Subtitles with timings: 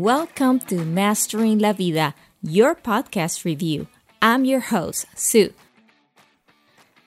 [0.00, 3.86] Welcome to Mastering La Vida, your podcast review.
[4.22, 5.52] I'm your host, Sue.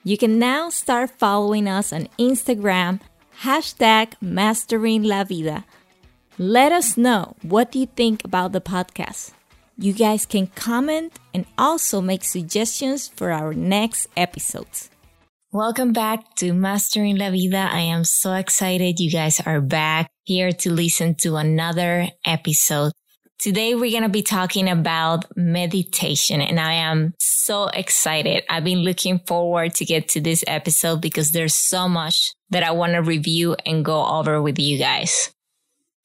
[0.04, 3.00] You can now start following us on Instagram,
[3.42, 5.64] hashtag Mastering La Vida.
[6.38, 9.32] Let us know what you think about the podcast.
[9.76, 14.88] You guys can comment and also make suggestions for our next episodes.
[15.50, 17.68] Welcome back to Mastering La Vida.
[17.72, 22.92] I am so excited you guys are back here to listen to another episode.
[23.38, 28.42] Today we're going to be talking about meditation and I am so excited.
[28.48, 32.70] I've been looking forward to get to this episode because there's so much that I
[32.70, 35.30] want to review and go over with you guys.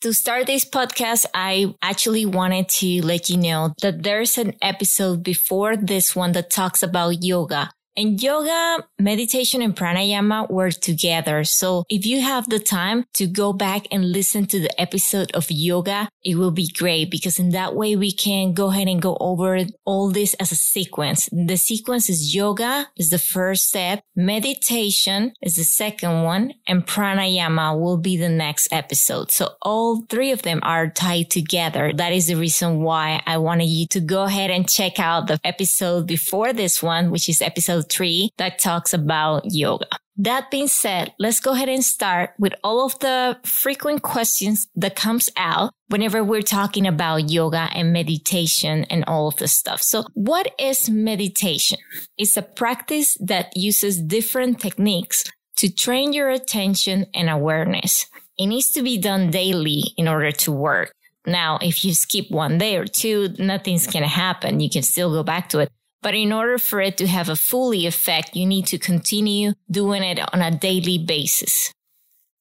[0.02, 5.24] To start this podcast, I actually wanted to let you know that there's an episode
[5.24, 7.70] before this one that talks about yoga.
[8.00, 11.44] And yoga, meditation, and pranayama were together.
[11.44, 15.52] So if you have the time to go back and listen to the episode of
[15.52, 19.18] yoga, it will be great because in that way we can go ahead and go
[19.20, 21.28] over all this as a sequence.
[21.34, 24.02] The sequence is yoga is the first step.
[24.16, 29.30] Meditation is the second one and pranayama will be the next episode.
[29.34, 31.92] So all three of them are tied together.
[31.94, 35.38] That is the reason why I wanted you to go ahead and check out the
[35.44, 39.88] episode before this one, which is episode three that talks about yoga.
[40.22, 44.98] That being said, let's go ahead and start with all of the frequent questions that
[44.98, 49.82] comes out whenever we're talking about yoga and meditation and all of this stuff.
[49.82, 51.80] So what is meditation?
[52.18, 55.24] It's a practice that uses different techniques
[55.56, 58.06] to train your attention and awareness.
[58.38, 60.92] It needs to be done daily in order to work.
[61.26, 64.60] Now, if you skip one day or two, nothing's going to happen.
[64.60, 65.70] You can still go back to it.
[66.02, 70.04] But in order for it to have a fully effect, you need to continue doing
[70.04, 71.74] it on a daily basis.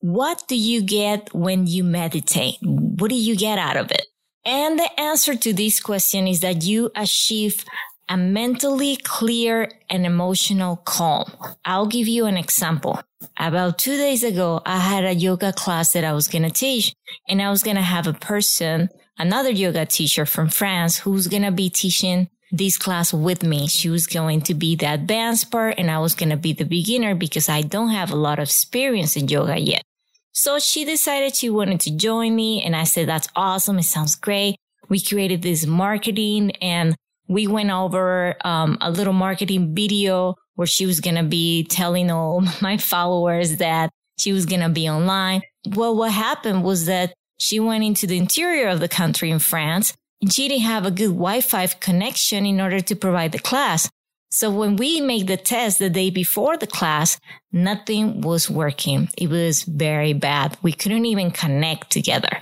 [0.01, 2.59] What do you get when you meditate?
[2.62, 4.06] What do you get out of it?
[4.45, 7.64] And the answer to this question is that you achieve
[8.09, 11.30] a mentally clear and emotional calm.
[11.64, 13.02] I'll give you an example.
[13.36, 16.95] About two days ago, I had a yoga class that I was going to teach
[17.29, 21.42] and I was going to have a person, another yoga teacher from France who's going
[21.42, 23.67] to be teaching this class with me.
[23.69, 26.64] She was going to be the advanced part and I was going to be the
[26.64, 29.83] beginner because I don't have a lot of experience in yoga yet.
[30.33, 33.79] So she decided she wanted to join me and I said, that's awesome.
[33.79, 34.57] It sounds great.
[34.89, 36.97] We created this marketing and
[37.29, 42.11] we went over um, a little marketing video where she was going to be telling
[42.11, 45.42] all my followers that she was going to be online.
[45.67, 49.95] Well, what happened was that she went into the interior of the country in France
[50.30, 53.89] she didn't have a good Wi-Fi connection in order to provide the class.
[54.30, 57.18] So when we made the test the day before the class,
[57.51, 59.08] nothing was working.
[59.17, 60.58] It was very bad.
[60.61, 62.40] We couldn't even connect together.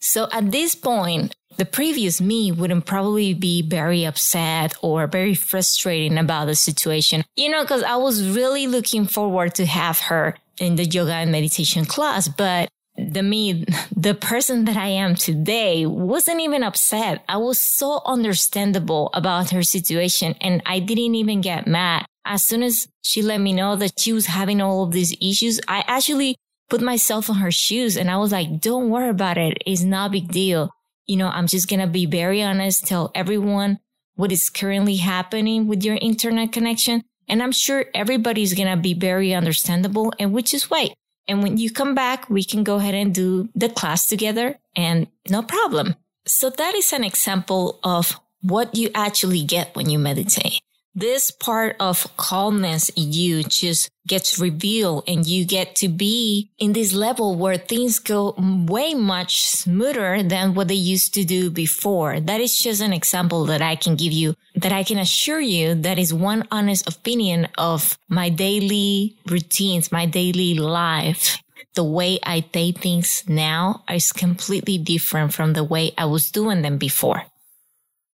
[0.00, 6.16] So at this point, the previous me wouldn't probably be very upset or very frustrating
[6.16, 10.76] about the situation, you know, because I was really looking forward to have her in
[10.76, 12.68] the yoga and meditation class, but
[12.98, 13.64] the me,
[13.96, 17.24] the person that I am today wasn't even upset.
[17.28, 22.04] I was so understandable about her situation and I didn't even get mad.
[22.24, 25.60] As soon as she let me know that she was having all of these issues,
[25.66, 26.36] I actually
[26.68, 29.58] put myself in her shoes and I was like, don't worry about it.
[29.64, 30.70] It's not a big deal.
[31.06, 33.78] You know, I'm just going to be very honest, tell everyone
[34.16, 37.02] what is currently happening with your internet connection.
[37.28, 40.92] And I'm sure everybody's going to be very understandable and which is wait.
[41.28, 45.06] And when you come back, we can go ahead and do the class together and
[45.28, 45.94] no problem.
[46.26, 50.60] So that is an example of what you actually get when you meditate
[50.98, 56.72] this part of calmness in you just gets revealed and you get to be in
[56.72, 58.34] this level where things go
[58.66, 62.18] way much smoother than what they used to do before.
[62.18, 65.74] That is just an example that I can give you that I can assure you
[65.74, 71.38] that is one honest opinion of my daily routines, my daily life.
[71.74, 76.62] The way I do things now is completely different from the way I was doing
[76.62, 77.22] them before.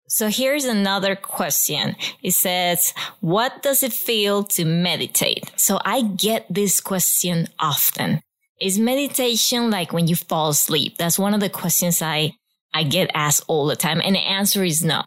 [0.09, 1.94] So here's another question.
[2.23, 5.53] It says, what does it feel to meditate?
[5.56, 8.20] So I get this question often.
[8.61, 10.97] Is meditation like when you fall asleep?
[10.97, 12.32] That's one of the questions I,
[12.75, 14.00] I get asked all the time.
[14.05, 15.03] And the answer is no.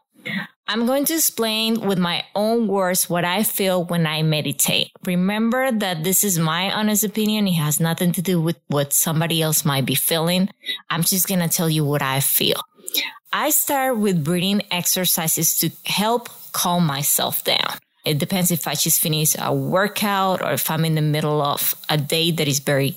[0.66, 4.92] I'm going to explain with my own words what I feel when I meditate.
[5.06, 7.48] Remember that this is my honest opinion.
[7.48, 10.50] It has nothing to do with what somebody else might be feeling.
[10.90, 12.62] I'm just going to tell you what I feel.
[13.34, 17.78] I start with breathing exercises to help calm myself down.
[18.06, 21.76] It depends if I just finished a workout or if I'm in the middle of
[21.90, 22.96] a day that is very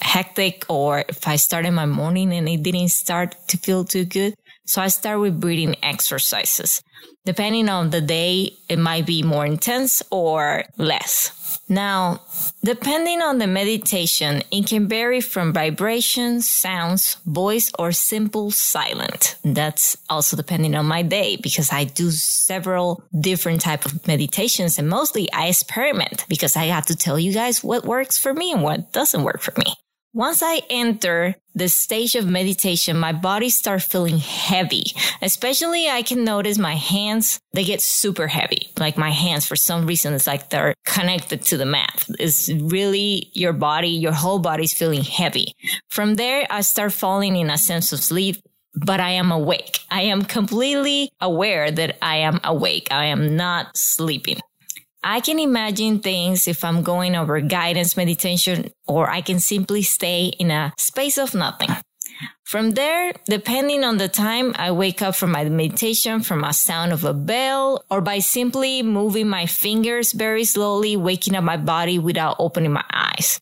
[0.00, 4.34] hectic or if I started my morning and it didn't start to feel too good.
[4.68, 6.82] So I start with breathing exercises.
[7.24, 11.58] Depending on the day, it might be more intense or less.
[11.70, 12.20] Now,
[12.62, 19.36] depending on the meditation, it can vary from vibrations, sounds, voice, or simple silent.
[19.42, 24.88] That's also depending on my day because I do several different type of meditations and
[24.88, 28.62] mostly I experiment because I have to tell you guys what works for me and
[28.62, 29.72] what doesn't work for me.
[30.14, 34.84] Once I enter the stage of meditation, my body starts feeling heavy.
[35.20, 38.70] Especially I can notice my hands, they get super heavy.
[38.78, 42.04] Like my hands, for some reason, it's like they're connected to the mat.
[42.18, 45.54] It's really your body, your whole body's feeling heavy.
[45.90, 48.36] From there, I start falling in a sense of sleep
[48.74, 49.80] but I am awake.
[49.90, 52.88] I am completely aware that I am awake.
[52.90, 54.38] I am not sleeping.
[55.02, 60.26] I can imagine things if I'm going over guidance meditation, or I can simply stay
[60.38, 61.70] in a space of nothing.
[62.44, 66.92] From there, depending on the time, I wake up from my meditation from a sound
[66.92, 71.98] of a bell or by simply moving my fingers very slowly, waking up my body
[71.98, 73.38] without opening my eyes.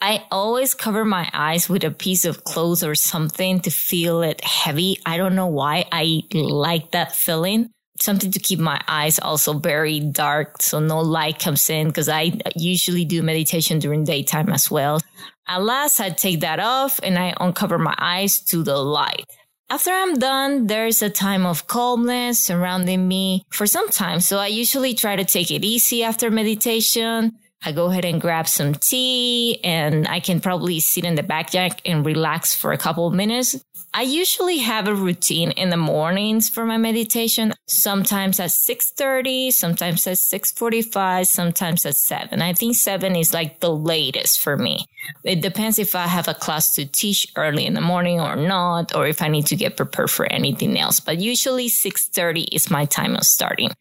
[0.00, 4.44] I always cover my eyes with a piece of clothes or something to feel it
[4.44, 4.98] heavy.
[5.06, 7.70] I don't know why I like that feeling
[8.02, 12.32] something to keep my eyes also very dark so no light comes in because I
[12.56, 15.00] usually do meditation during daytime as well.
[15.48, 19.26] At last, I take that off and I uncover my eyes to the light.
[19.70, 24.20] After I'm done, there's a time of calmness surrounding me for some time.
[24.20, 27.32] So I usually try to take it easy after meditation.
[27.64, 31.54] I go ahead and grab some tea and I can probably sit in the back
[31.54, 33.64] and relax for a couple of minutes.
[33.94, 40.06] I usually have a routine in the mornings for my meditation, sometimes at 6:30, sometimes
[40.06, 42.40] at 6:45, sometimes at 7.
[42.40, 44.86] I think 7 is like the latest for me.
[45.24, 48.94] It depends if I have a class to teach early in the morning or not
[48.94, 52.86] or if I need to get prepared for anything else, but usually 6:30 is my
[52.86, 53.72] time of starting.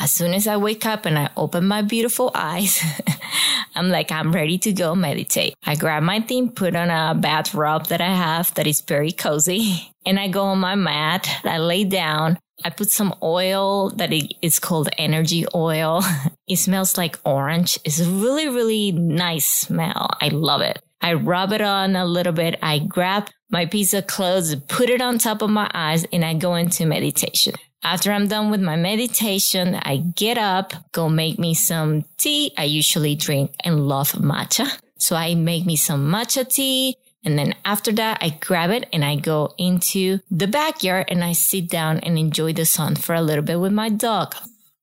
[0.00, 2.82] As soon as I wake up and I open my beautiful eyes,
[3.74, 5.54] I'm like I'm ready to go meditate.
[5.66, 9.12] I grab my thing, put on a bath robe that I have that is very
[9.12, 9.57] cozy
[10.06, 11.28] and I go on my mat.
[11.44, 12.38] I lay down.
[12.64, 14.10] I put some oil that
[14.42, 16.02] is called energy oil.
[16.48, 17.78] It smells like orange.
[17.84, 20.08] It's a really, really nice smell.
[20.18, 20.82] I love it.
[21.02, 22.58] I rub it on a little bit.
[22.62, 26.32] I grab my piece of clothes, put it on top of my eyes, and I
[26.32, 27.52] go into meditation.
[27.84, 32.52] After I'm done with my meditation, I get up, go make me some tea.
[32.56, 34.66] I usually drink and love matcha.
[34.98, 36.96] So I make me some matcha tea.
[37.24, 41.32] And then after that, I grab it and I go into the backyard and I
[41.32, 44.34] sit down and enjoy the sun for a little bit with my dog.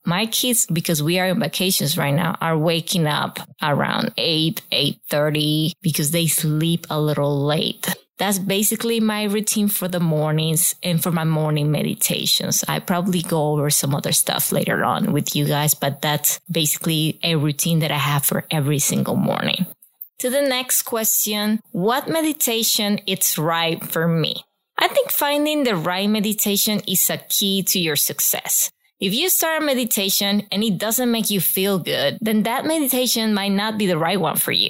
[0.05, 5.71] My kids, because we are in vacations right now, are waking up around 8, 8.30
[5.81, 7.91] because they sleep a little late.
[8.17, 12.63] That's basically my routine for the mornings and for my morning meditations.
[12.67, 17.19] I probably go over some other stuff later on with you guys, but that's basically
[17.23, 19.65] a routine that I have for every single morning.
[20.19, 24.43] To the next question, what meditation is right for me?
[24.77, 28.71] I think finding the right meditation is a key to your success.
[29.01, 33.33] If you start a meditation and it doesn't make you feel good, then that meditation
[33.33, 34.69] might not be the right one for you.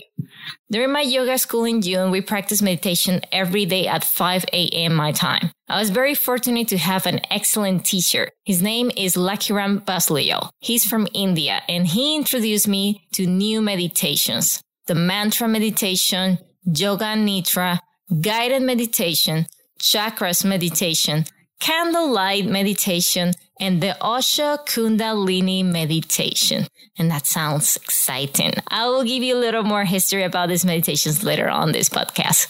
[0.71, 4.95] During my yoga school in June, we practiced meditation every day at 5 a.m.
[4.95, 5.51] my time.
[5.69, 8.31] I was very fortunate to have an excellent teacher.
[8.45, 10.49] His name is Lakiram Basleo.
[10.59, 17.79] He's from India and he introduced me to new meditations the mantra meditation, yoga nidra,
[18.21, 19.45] guided meditation,
[19.79, 21.25] chakras meditation,
[21.59, 26.67] candlelight meditation, and the Osho Kundalini meditation.
[26.97, 28.53] And that sounds exciting.
[28.67, 32.47] I will give you a little more history about these meditations later on this podcast.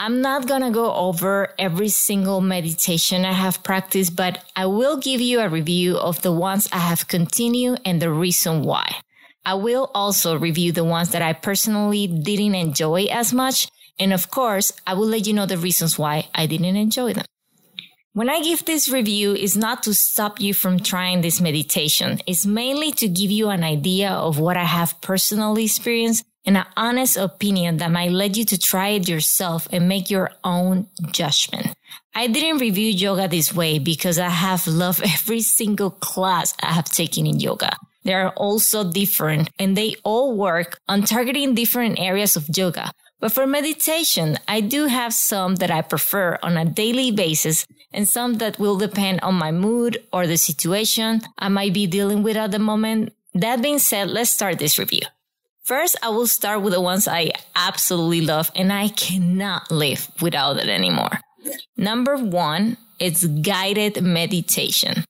[0.00, 4.96] I'm not going to go over every single meditation I have practiced, but I will
[4.96, 8.94] give you a review of the ones I have continued and the reason why.
[9.48, 13.68] I will also review the ones that I personally didn't enjoy as much.
[13.98, 17.24] And of course, I will let you know the reasons why I didn't enjoy them.
[18.12, 22.18] When I give this review, it's not to stop you from trying this meditation.
[22.26, 26.66] It's mainly to give you an idea of what I have personally experienced and an
[26.76, 31.72] honest opinion that might lead you to try it yourself and make your own judgment.
[32.14, 36.90] I didn't review yoga this way because I have loved every single class I have
[36.90, 37.70] taken in yoga.
[38.08, 42.90] They are also different and they all work on targeting different areas of yoga.
[43.20, 48.08] But for meditation, I do have some that I prefer on a daily basis and
[48.08, 52.38] some that will depend on my mood or the situation I might be dealing with
[52.38, 53.12] at the moment.
[53.34, 55.02] That being said, let's start this review.
[55.64, 60.56] First, I will start with the ones I absolutely love and I cannot live without
[60.56, 61.20] it anymore.
[61.76, 65.04] Number one, it's guided meditation.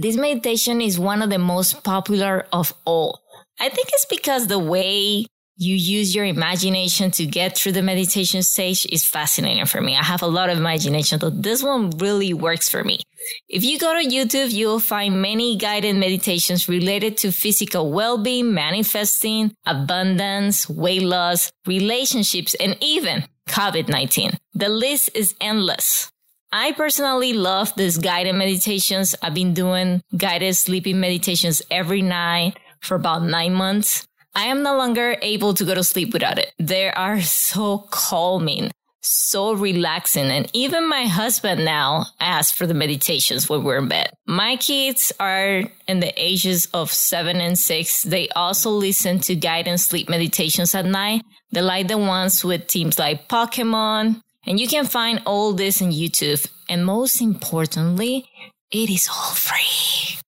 [0.00, 3.20] This meditation is one of the most popular of all.
[3.58, 5.26] I think it's because the way
[5.56, 9.96] you use your imagination to get through the meditation stage is fascinating for me.
[9.96, 13.00] I have a lot of imagination, but this one really works for me.
[13.48, 19.52] If you go to YouTube, you'll find many guided meditations related to physical well-being, manifesting,
[19.66, 24.36] abundance, weight loss, relationships, and even COVID-19.
[24.54, 26.12] The list is endless.
[26.50, 29.14] I personally love these guided meditations.
[29.20, 34.06] I've been doing guided sleeping meditations every night for about nine months.
[34.34, 36.52] I am no longer able to go to sleep without it.
[36.58, 38.70] They are so calming,
[39.02, 40.26] so relaxing.
[40.26, 44.10] And even my husband now asks for the meditations when we're in bed.
[44.26, 48.02] My kids are in the ages of seven and six.
[48.04, 51.22] They also listen to guided sleep meditations at night.
[51.50, 54.22] They like the ones with teams like Pokemon.
[54.46, 56.46] And you can find all this on YouTube.
[56.68, 58.28] And most importantly,
[58.70, 60.18] it is all free.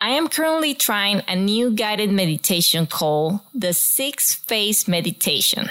[0.00, 5.68] I am currently trying a new guided meditation called the six phase meditation.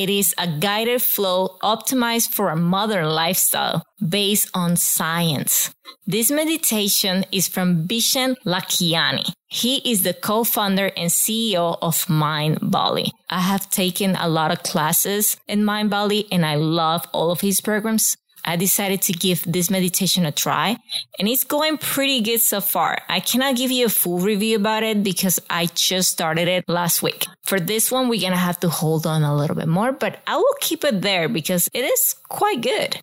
[0.00, 5.74] It is a guided flow optimized for a modern lifestyle based on science.
[6.06, 9.30] This meditation is from Vishen Lakhiani.
[9.48, 13.10] He is the co-founder and CEO of Mindvalley.
[13.28, 17.60] I have taken a lot of classes in Mindvalley and I love all of his
[17.60, 18.16] programs.
[18.44, 20.76] I decided to give this meditation a try
[21.18, 22.98] and it's going pretty good so far.
[23.08, 27.02] I cannot give you a full review about it because I just started it last
[27.02, 27.26] week.
[27.44, 30.20] For this one, we're going to have to hold on a little bit more, but
[30.26, 33.00] I will keep it there because it is quite good.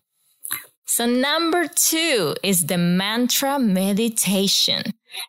[0.86, 4.82] So number two is the mantra meditation.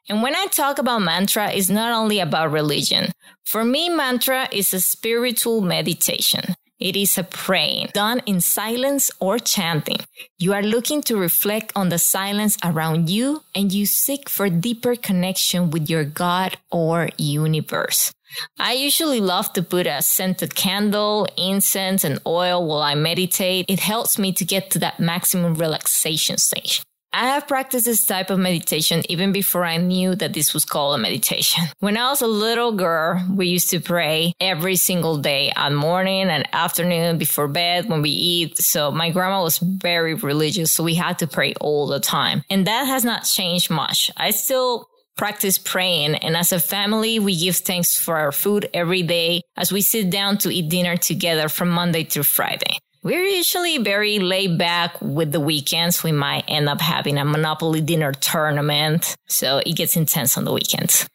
[0.08, 3.12] And when I talk about mantra, it's not only about religion.
[3.46, 6.56] For me, mantra is a spiritual meditation.
[6.80, 9.98] It is a praying done in silence or chanting.
[10.38, 14.96] You are looking to reflect on the silence around you and you seek for deeper
[14.96, 18.14] connection with your God or universe.
[18.58, 23.66] I usually love to put a scented candle, incense, and oil while I meditate.
[23.68, 26.82] It helps me to get to that maximum relaxation stage.
[27.12, 30.96] I have practiced this type of meditation even before I knew that this was called
[30.96, 31.64] a meditation.
[31.80, 36.30] When I was a little girl, we used to pray every single day at morning
[36.30, 38.58] and afternoon before bed when we eat.
[38.58, 40.72] So my grandma was very religious.
[40.72, 42.44] So we had to pray all the time.
[42.50, 44.12] And that has not changed much.
[44.18, 44.88] I still
[45.18, 46.16] practice praying.
[46.16, 50.10] And as a family, we give thanks for our food every day as we sit
[50.10, 52.78] down to eat dinner together from Monday through Friday.
[53.02, 56.04] We're usually very laid back with the weekends.
[56.04, 59.16] We might end up having a Monopoly dinner tournament.
[59.28, 61.08] So it gets intense on the weekends.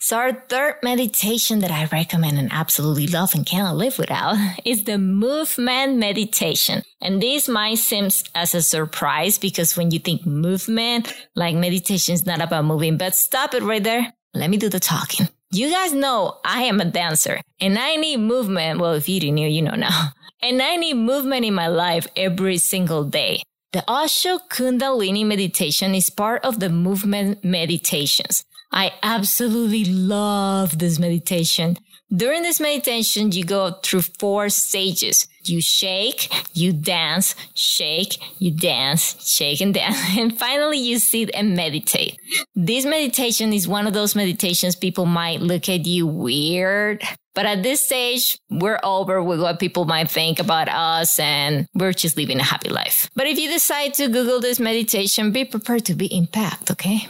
[0.00, 4.84] So our third meditation that I recommend and absolutely love and cannot live without is
[4.84, 6.82] the movement meditation.
[7.00, 12.26] And this might seem as a surprise because when you think movement, like meditation is
[12.26, 14.12] not about moving, but stop it right there.
[14.34, 15.28] Let me do the talking.
[15.50, 18.80] You guys know I am a dancer and I need movement.
[18.80, 20.10] Well, if you didn't know, you know now.
[20.40, 23.42] And I need movement in my life every single day.
[23.72, 28.44] The Osho Kundalini meditation is part of the movement meditations.
[28.70, 31.76] I absolutely love this meditation.
[32.14, 35.28] During this meditation, you go through four stages.
[35.44, 39.98] You shake, you dance, shake, you dance, shake and dance.
[40.18, 42.18] And finally, you sit and meditate.
[42.54, 47.02] This meditation is one of those meditations people might look at you weird
[47.38, 51.92] but at this stage, we're over with what people might think about us and we're
[51.92, 53.08] just living a happy life.
[53.14, 57.06] But if you decide to Google this meditation, be prepared to be impacted, okay?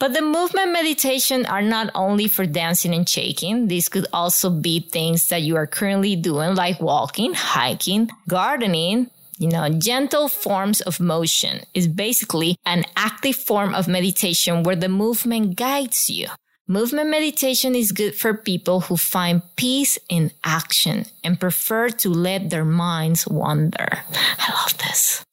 [0.00, 3.68] But the movement meditation are not only for dancing and shaking.
[3.68, 9.48] These could also be things that you are currently doing, like walking, hiking, gardening, you
[9.48, 15.56] know, gentle forms of motion is basically an active form of meditation where the movement
[15.56, 16.28] guides you.
[16.66, 22.48] Movement meditation is good for people who find peace in action and prefer to let
[22.48, 24.04] their minds wander.
[24.38, 25.24] I love this.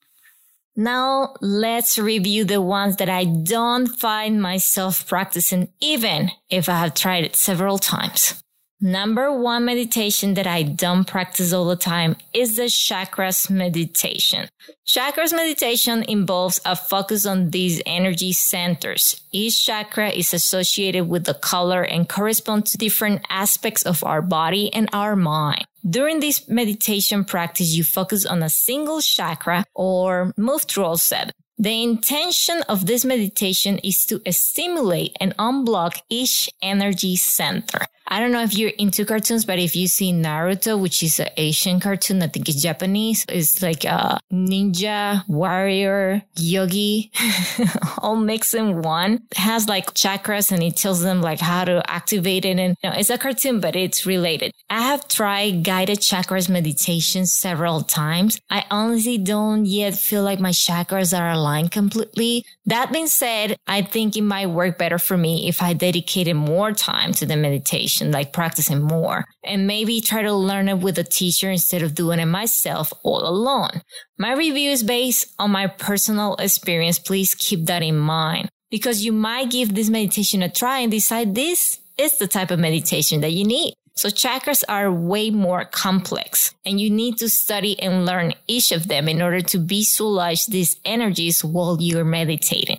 [0.79, 6.93] Now let's review the ones that I don't find myself practicing even if I have
[6.93, 8.43] tried it several times.
[8.79, 14.49] Number one meditation that I don't practice all the time is the chakras meditation.
[14.87, 19.19] Chakras meditation involves a focus on these energy centers.
[19.31, 24.71] Each chakra is associated with the color and corresponds to different aspects of our body
[24.71, 25.65] and our mind.
[25.89, 31.33] During this meditation practice, you focus on a single chakra or move through all seven.
[31.57, 37.87] The intention of this meditation is to stimulate and unblock each energy center.
[38.09, 41.29] I don't know if you're into cartoons, but if you see Naruto, which is an
[41.37, 47.11] Asian cartoon, I think it's Japanese, it's like a ninja, warrior, yogi,
[47.99, 49.23] all mixed in one.
[49.31, 52.59] It has like chakras and it tells them like how to activate it.
[52.59, 54.51] And you know, it's a cartoon, but it's related.
[54.69, 58.39] I have tried guided chakras meditation several times.
[58.49, 62.45] I honestly don't yet feel like my chakras are aligned completely.
[62.65, 66.71] That being said, I think it might work better for me if I dedicated more
[66.73, 71.03] time to the meditation, like practicing more and maybe try to learn it with a
[71.03, 73.81] teacher instead of doing it myself all alone.
[74.17, 76.99] My review is based on my personal experience.
[76.99, 81.35] Please keep that in mind because you might give this meditation a try and decide
[81.35, 83.73] this is the type of meditation that you need.
[83.95, 88.87] So chakras are way more complex and you need to study and learn each of
[88.87, 92.77] them in order to visualize these energies while you're meditating.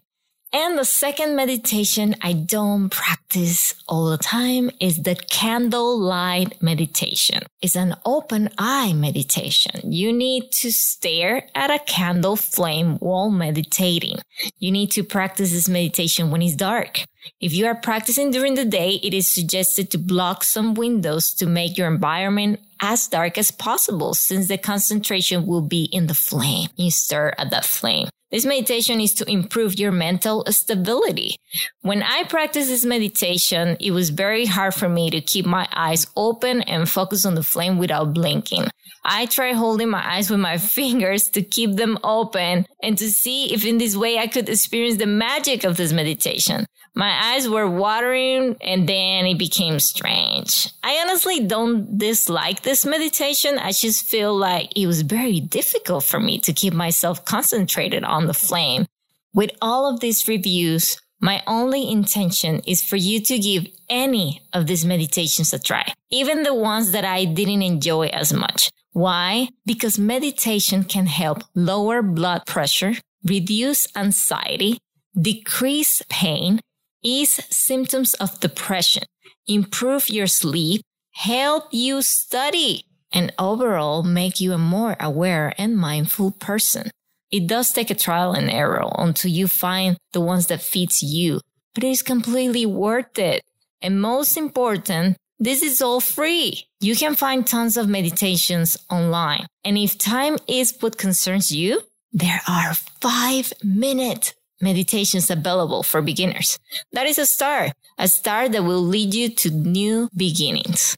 [0.50, 7.43] And the second meditation I don't practice all the time is the candlelight meditation.
[7.61, 9.93] It's an open eye meditation.
[9.93, 14.17] You need to stare at a candle flame while meditating.
[14.59, 17.00] You need to practice this meditation when it's dark.
[17.43, 21.47] If you are practicing during the day, it is suggested to block some windows to
[21.47, 26.71] make your environment as dark as possible since the concentration will be in the flame.
[26.76, 28.09] You stare at that flame.
[28.30, 31.37] This meditation is to improve your mental stability.
[31.80, 36.06] When I practiced this meditation, it was very hard for me to keep my eyes
[36.14, 38.66] open and focus on the flame without blinking.
[39.02, 43.52] I tried holding my eyes with my fingers to keep them open and to see
[43.52, 46.66] if in this way I could experience the magic of this meditation.
[46.95, 50.71] My eyes were watering and then it became strange.
[50.83, 53.59] I honestly don't dislike this meditation.
[53.59, 58.26] I just feel like it was very difficult for me to keep myself concentrated on
[58.26, 58.87] the flame.
[59.35, 64.66] With all of these reviews, my only intention is for you to give any of
[64.66, 68.71] these meditations a try, even the ones that I didn't enjoy as much.
[68.92, 69.49] Why?
[69.66, 74.78] Because meditation can help lower blood pressure, reduce anxiety,
[75.21, 76.61] decrease pain,
[77.02, 79.04] ease symptoms of depression,
[79.47, 80.82] improve your sleep,
[81.13, 86.91] help you study, and overall make you a more aware and mindful person.
[87.30, 91.41] It does take a trial and error until you find the ones that fits you,
[91.75, 93.43] but it is completely worth it.
[93.82, 96.65] And most important, this is all free.
[96.80, 99.47] You can find tons of meditations online.
[99.65, 101.82] And if time is what concerns you,
[102.13, 106.58] there are five minute meditations available for beginners.
[106.92, 110.97] That is a start, a start that will lead you to new beginnings.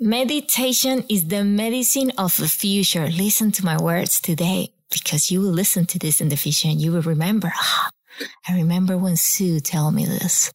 [0.00, 3.08] Meditation is the medicine of the future.
[3.08, 6.80] Listen to my words today because you will listen to this in the future and
[6.80, 7.52] you will remember.
[7.54, 7.90] Ah,
[8.48, 10.52] I remember when Sue told me this.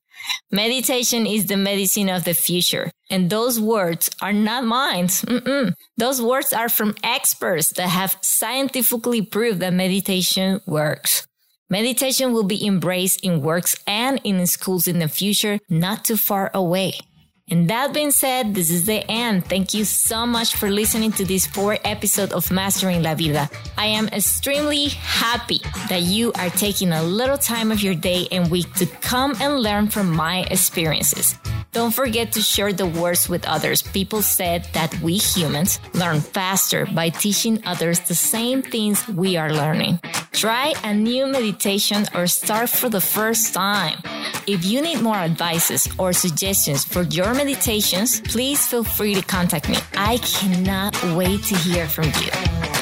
[0.51, 2.91] Meditation is the medicine of the future.
[3.09, 5.07] And those words are not mine.
[5.07, 5.73] Mm-mm.
[5.97, 11.27] Those words are from experts that have scientifically proved that meditation works.
[11.73, 16.51] Meditation will be embraced in works and in schools in the future, not too far
[16.53, 16.99] away.
[17.49, 19.45] And that being said, this is the end.
[19.45, 23.49] Thank you so much for listening to this fourth episode of Mastering La Vida.
[23.77, 28.49] I am extremely happy that you are taking a little time of your day and
[28.49, 31.35] week to come and learn from my experiences.
[31.73, 33.81] Don't forget to share the words with others.
[33.81, 39.51] People said that we humans learn faster by teaching others the same things we are
[39.51, 39.99] learning.
[40.31, 43.97] Try a new meditation or start for the first time.
[44.45, 47.03] If you need more advices or suggestions for
[47.33, 49.77] meditations, please feel free to contact me.
[49.95, 52.31] I cannot wait to hear from you.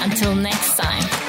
[0.02, 1.21] Until next time.